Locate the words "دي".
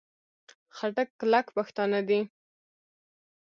2.07-2.19